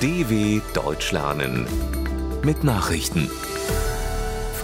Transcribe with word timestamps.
DW 0.00 0.60
Deutsch 0.74 1.10
lernen 1.10 1.66
mit 2.44 2.62
Nachrichten. 2.62 3.28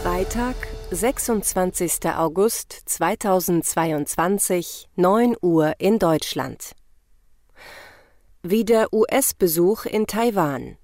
Freitag, 0.00 0.54
26. 0.92 2.08
August 2.16 2.82
2022, 2.86 4.86
9 4.94 5.34
Uhr 5.42 5.72
in 5.78 5.98
Deutschland. 5.98 6.76
Wieder 8.44 8.92
US-Besuch 8.92 9.86
in 9.86 10.06
Taiwan. 10.06 10.76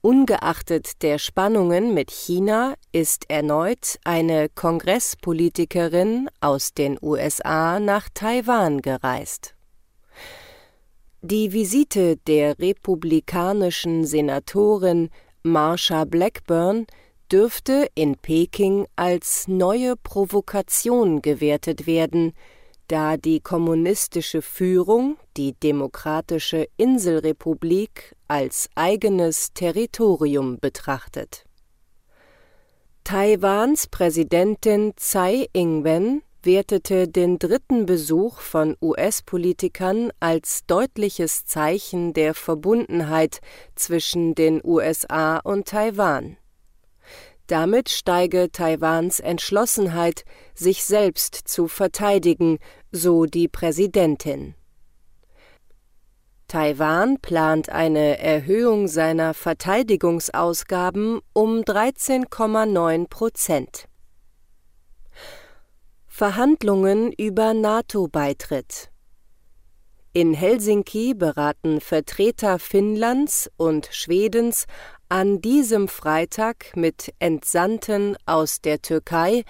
Ungeachtet 0.00 1.00
der 1.02 1.18
Spannungen 1.18 1.94
mit 1.94 2.10
China 2.10 2.74
ist 2.90 3.30
erneut 3.30 4.00
eine 4.02 4.48
Kongresspolitikerin 4.48 6.28
aus 6.40 6.74
den 6.74 6.98
USA 7.00 7.78
nach 7.78 8.08
Taiwan 8.12 8.82
gereist. 8.82 9.54
Die 11.24 11.52
Visite 11.52 12.16
der 12.16 12.58
republikanischen 12.58 14.04
Senatorin 14.04 15.08
Marsha 15.44 16.04
Blackburn 16.04 16.88
dürfte 17.30 17.88
in 17.94 18.16
Peking 18.16 18.88
als 18.96 19.46
neue 19.46 19.94
Provokation 19.94 21.22
gewertet 21.22 21.86
werden, 21.86 22.32
da 22.88 23.16
die 23.16 23.38
kommunistische 23.38 24.42
Führung 24.42 25.16
die 25.36 25.52
demokratische 25.52 26.66
Inselrepublik 26.76 28.16
als 28.26 28.68
eigenes 28.74 29.52
Territorium 29.54 30.58
betrachtet. 30.58 31.44
Taiwans 33.04 33.86
Präsidentin 33.86 34.92
Tsai 34.96 35.46
Ing-wen 35.52 36.22
wertete 36.44 37.08
den 37.08 37.38
dritten 37.38 37.86
Besuch 37.86 38.40
von 38.40 38.76
US-Politikern 38.80 40.10
als 40.20 40.66
deutliches 40.66 41.44
Zeichen 41.44 42.12
der 42.12 42.34
Verbundenheit 42.34 43.40
zwischen 43.74 44.34
den 44.34 44.60
USA 44.64 45.38
und 45.38 45.68
Taiwan. 45.68 46.36
Damit 47.46 47.90
steige 47.90 48.50
Taiwans 48.50 49.20
Entschlossenheit, 49.20 50.24
sich 50.54 50.84
selbst 50.84 51.34
zu 51.34 51.68
verteidigen, 51.68 52.58
so 52.90 53.26
die 53.26 53.48
Präsidentin. 53.48 54.54
Taiwan 56.48 57.18
plant 57.18 57.70
eine 57.70 58.18
Erhöhung 58.18 58.86
seiner 58.86 59.32
Verteidigungsausgaben 59.32 61.20
um 61.32 61.60
13,9 61.60 63.08
Prozent. 63.08 63.88
Verhandlungen 66.22 67.10
über 67.10 67.52
NATO-Beitritt. 67.52 68.92
In 70.12 70.34
Helsinki 70.34 71.14
beraten 71.14 71.80
Vertreter 71.80 72.60
Finnlands 72.60 73.50
und 73.56 73.88
Schwedens 73.90 74.66
an 75.08 75.40
diesem 75.40 75.88
Freitag 75.88 76.76
mit 76.76 77.12
Entsandten 77.18 78.16
aus 78.24 78.60
der 78.60 78.80
Türkei 78.80 79.42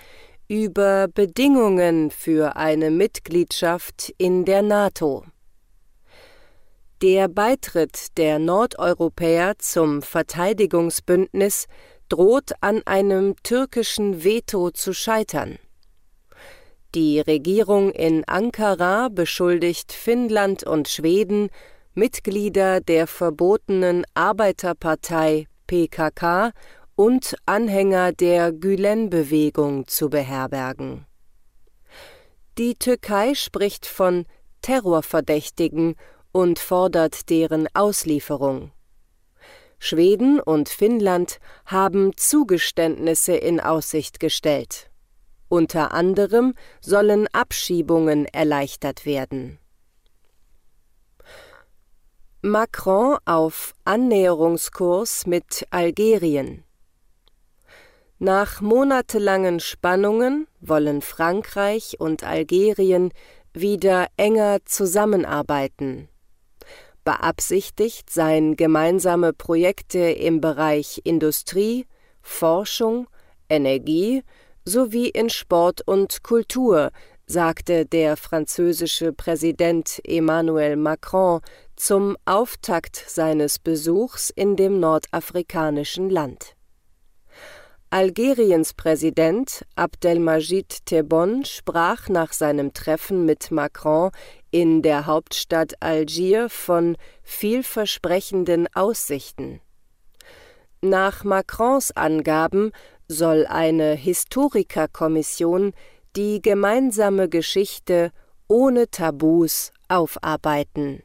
über 0.49 1.09
Bedingungen 1.09 2.11
für 2.11 2.57
eine 2.57 2.91
Mitgliedschaft 2.91 4.15
in 4.17 4.47
der 4.47 4.63
NATO. 4.63 5.27
Der 7.03 7.29
Beitritt 7.29 8.17
der 8.17 8.39
Nordeuropäer 8.39 9.59
zum 9.59 10.01
Verteidigungsbündnis 10.01 11.67
droht 12.09 12.53
an 12.63 12.81
einem 12.87 13.37
türkischen 13.43 14.25
Veto 14.25 14.71
zu 14.71 14.95
scheitern. 14.95 15.59
Die 16.95 17.21
Regierung 17.21 17.91
in 17.93 18.23
Ankara 18.27 19.09
beschuldigt 19.09 19.93
Finnland 19.93 20.63
und 20.63 20.89
Schweden, 20.89 21.49
Mitglieder 21.95 22.83
der 22.83 23.07
verbotenen 23.07 24.05
Arbeiterpartei 24.13 25.47
PKK 25.67 26.53
und 26.95 27.35
Anhänger 27.47 28.13
der 28.13 28.53
Gülen-Bewegung 28.53 29.87
zu 29.87 30.11
beherbergen. 30.11 31.07
Die 32.59 32.75
Türkei 32.75 33.35
spricht 33.35 33.87
von 33.87 34.27
Terrorverdächtigen 34.61 35.95
und 36.31 36.59
fordert 36.59 37.31
deren 37.31 37.69
Auslieferung. 37.73 38.71
Schweden 39.79 40.41
und 40.41 40.69
Finnland 40.69 41.39
haben 41.65 42.15
Zugeständnisse 42.19 43.35
in 43.35 43.61
Aussicht 43.61 44.21
gestellt. 44.21 44.92
Unter 45.53 45.93
anderem 45.93 46.55
sollen 46.81 47.29
Abschiebungen 47.35 48.25
erleichtert 48.25 49.05
werden. 49.05 49.59
Macron 52.41 53.19
auf 53.27 53.75
Annäherungskurs 53.85 55.27
mit 55.27 55.67
Algerien. 55.69 56.65
Nach 58.19 58.63
monatelangen 58.63 59.61
Spannungen 59.61 60.47
wollen 60.63 61.03
Frankreich 61.03 62.01
und 62.01 62.25
Algerien 62.25 63.13
wieder 63.53 64.07
enger 64.17 64.65
zusammenarbeiten. 64.65 66.09
Beabsichtigt 67.05 68.09
seien 68.09 68.57
gemeinsame 68.57 69.35
Projekte 69.35 69.99
im 69.99 70.41
Bereich 70.41 71.03
Industrie, 71.05 71.85
Forschung, 72.23 73.07
Energie 73.51 74.23
sowie 74.65 75.09
in 75.09 75.31
Sport 75.31 75.83
und 75.87 76.23
Kultur, 76.23 76.91
sagte 77.27 77.87
der 77.87 78.17
französische 78.17 79.13
Präsident 79.13 80.01
Emmanuel 80.05 80.77
Macron 80.77 81.41
zum 81.77 82.17
Auftakt 82.25 82.97
seines 83.07 83.59
Besuchs 83.59 84.31
in 84.31 84.57
dem 84.57 84.81
nordafrikanischen 84.81 86.11
Land. 86.11 86.55
Algeriens 87.91 88.73
Präsident 88.73 89.67
Abdelmajid 89.77 90.87
Tebboune 90.87 91.45
sprach 91.45 92.09
nach 92.09 92.33
seinem 92.33 92.73
Treffen 92.73 93.27
mit 93.27 93.51
Macron 93.51 94.11
in 94.51 94.81
der 94.81 95.05
Hauptstadt 95.05 95.75
Algier 95.81 96.49
von 96.49 96.97
vielversprechenden 97.23 98.67
Aussichten. 98.75 99.61
Nach 100.81 101.23
Macrons 101.23 101.95
Angaben 101.95 102.73
soll 103.09 103.47
eine 103.47 103.95
Historikerkommission 103.95 105.73
die 106.17 106.43
gemeinsame 106.43 107.29
Geschichte 107.29 108.13
ohne 108.49 108.91
Tabus 108.91 109.73
aufarbeiten. 109.89 111.03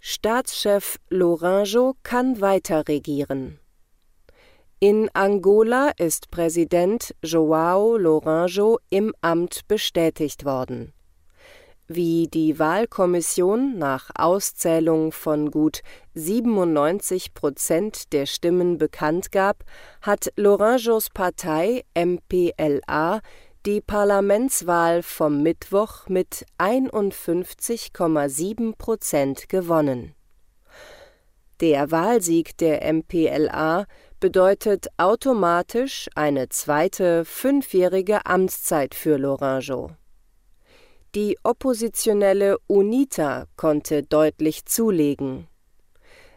Staatschef 0.00 0.98
Lourenço 1.10 1.94
kann 2.02 2.40
weiter 2.40 2.88
regieren. 2.88 3.58
In 4.80 5.08
Angola 5.14 5.92
ist 5.96 6.30
Präsident 6.30 7.14
João 7.22 7.96
Lourenço 7.96 8.78
im 8.90 9.14
Amt 9.22 9.66
bestätigt 9.68 10.44
worden 10.44 10.92
wie 11.88 12.28
die 12.28 12.58
Wahlkommission 12.58 13.78
nach 13.78 14.10
Auszählung 14.14 15.12
von 15.12 15.50
gut 15.50 15.80
97 16.14 17.34
Prozent 17.34 18.12
der 18.12 18.26
Stimmen 18.26 18.78
bekannt 18.78 19.32
gab, 19.32 19.64
hat 20.00 20.32
Lourenços 20.36 21.12
Partei 21.12 21.84
MPLA 21.94 23.20
die 23.66 23.80
Parlamentswahl 23.80 25.02
vom 25.02 25.42
Mittwoch 25.42 26.08
mit 26.08 26.46
51,7 26.58 28.76
Prozent 28.76 29.48
gewonnen. 29.48 30.14
Der 31.60 31.90
Wahlsieg 31.90 32.56
der 32.58 32.92
MPLA 32.92 33.86
bedeutet 34.20 34.86
automatisch 34.96 36.08
eine 36.14 36.48
zweite 36.48 37.24
fünfjährige 37.24 38.26
Amtszeit 38.26 38.94
für 38.94 39.16
Lourenço. 39.16 39.90
Die 41.14 41.38
oppositionelle 41.44 42.58
UNITA 42.66 43.46
konnte 43.56 44.02
deutlich 44.02 44.66
zulegen. 44.66 45.46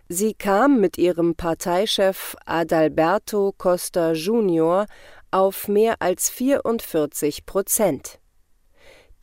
Sie 0.07 0.35
kam 0.35 0.79
mit 0.79 0.99
ihrem 0.99 1.33
Parteichef 1.33 2.35
Adalberto 2.45 3.55
Costa 3.57 4.11
Junior 4.11 4.85
auf 5.31 5.67
mehr 5.67 5.95
als 5.99 6.29
44 6.29 7.47
Prozent. 7.47 8.19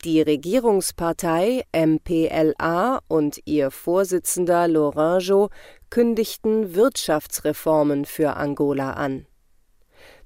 Die 0.03 0.21
Regierungspartei 0.21 1.63
MPLA 1.71 2.99
und 3.07 3.39
ihr 3.45 3.71
Vorsitzender 3.71 4.65
Lourenço 4.65 5.51
kündigten 5.89 6.75
Wirtschaftsreformen 6.75 8.03
für 8.03 8.35
Angola 8.35 8.91
an. 8.91 9.25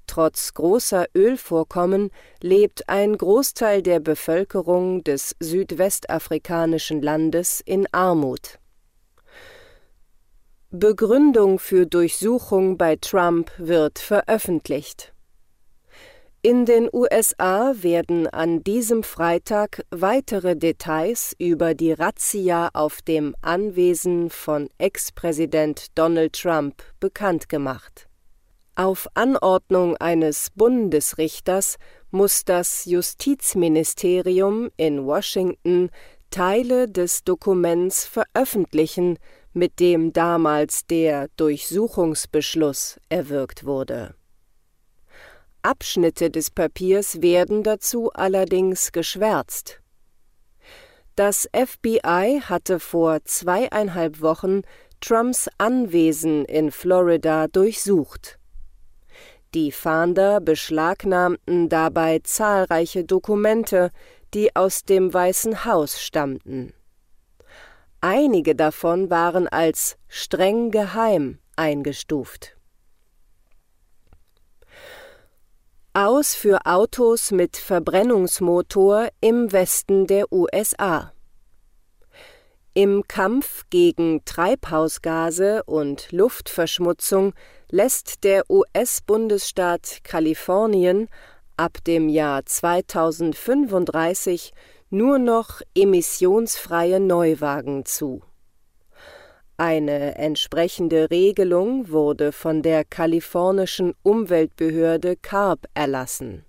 Trotz 0.10 0.56
großer 0.56 1.06
Ölvorkommen 1.16 2.10
lebt 2.42 2.90
ein 2.90 3.16
Großteil 3.16 3.84
der 3.84 4.00
Bevölkerung 4.00 5.04
des 5.04 5.36
südwestafrikanischen 5.40 7.04
Landes 7.04 7.62
in 7.64 7.86
Armut. 7.92 8.58
Begründung 10.72 11.60
für 11.60 11.86
Durchsuchung 11.86 12.76
bei 12.76 12.96
Trump 12.96 13.52
wird 13.60 14.00
veröffentlicht. 14.00 15.14
In 16.42 16.66
den 16.66 16.90
USA 16.92 17.76
werden 17.76 18.26
an 18.26 18.64
diesem 18.64 19.04
Freitag 19.04 19.86
weitere 19.92 20.56
Details 20.56 21.36
über 21.38 21.76
die 21.76 21.92
Razzia 21.92 22.72
auf 22.74 23.04
dem 23.04 23.36
Anwesen 23.44 24.32
von 24.32 24.72
Ex-Präsident 24.80 25.86
Donald 25.94 26.34
Trump 26.34 26.82
bekannt 27.00 27.48
gemacht. 27.48 28.09
Auf 28.80 29.10
Anordnung 29.14 29.98
eines 29.98 30.52
Bundesrichters 30.56 31.76
muss 32.12 32.46
das 32.46 32.86
Justizministerium 32.86 34.70
in 34.78 35.06
Washington 35.06 35.90
Teile 36.31 36.88
des 36.88 37.26
Dokuments 37.26 38.06
veröffentlichen, 38.06 39.20
mit 39.52 39.81
dem 39.81 40.14
damals 40.14 40.86
der 40.86 41.28
Durchsuchungsbeschluss 41.36 43.02
erwirkt 43.10 43.66
wurde 43.66 44.16
Abschnitte 45.62 46.31
des 46.31 46.50
Papiers 46.50 47.22
werden 47.22 47.64
dazu 47.64 48.14
allerdings 48.14 48.94
geschwärzt. 48.94 49.81
Das 51.18 51.50
FBI 51.54 52.44
hatte 52.46 52.80
vor 52.80 53.26
zweieinhalb 53.26 54.22
Wochen 54.22 54.62
Trumps 55.02 55.50
Anwesen 55.58 56.46
in 56.46 56.72
Florida 56.72 57.50
durchsucht. 57.50 58.39
Die 59.56 59.72
Fahnder 59.72 60.42
beschlagnahmten 60.42 61.69
dabei 61.69 62.19
zahlreiche 62.24 63.04
Dokumente, 63.04 63.90
die 64.36 64.56
aus 64.56 64.84
dem 64.84 65.12
Weißen 65.12 65.66
Haus 65.66 66.00
stammten. 66.00 66.74
Einige 68.00 68.56
davon 68.56 69.10
waren 69.10 69.48
als 69.48 69.98
streng 70.07 70.69
geheim 70.69 71.40
eingestuft. 71.56 72.56
Aus 75.94 76.36
für 76.36 76.68
Autos 76.68 77.31
mit 77.31 77.57
Verbrennungsmotor 77.57 79.10
im 79.19 79.52
Westen 79.52 80.06
der 80.06 80.31
USA. 80.31 81.12
Im 82.75 83.04
Kampf 83.07 83.63
gegen 83.72 84.24
Treibhausgase 84.24 85.63
und 85.63 86.12
Luftverschmutzung 86.12 87.34
lässt 87.71 88.24
der 88.24 88.44
US-Bundesstaat 88.50 90.00
Kalifornien 90.04 91.07
ab 91.57 91.77
dem 91.86 92.10
Jahr 92.10 92.45
2035 92.45 94.54
nur 94.89 95.19
noch 95.19 95.62
emissionsfreie 95.75 97.00
Neuwagen 97.00 97.86
zu 97.86 98.24
eine 99.60 100.16
entsprechende 100.16 101.12
Regelung 101.12 101.89
wurde 101.89 102.31
von 102.31 102.62
der 102.62 102.86
kalifornischen 102.86 103.94
Umweltbehörde 104.04 105.18
CARB 105.18 105.66
erlassen. 105.74 106.45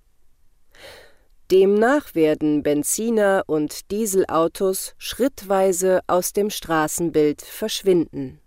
Demnach 1.50 2.14
werden 2.14 2.62
Benziner 2.62 3.42
und 3.48 3.90
Dieselautos 3.90 4.94
schrittweise 4.96 6.02
aus 6.06 6.32
dem 6.32 6.50
Straßenbild 6.50 7.42
verschwinden. 7.42 8.40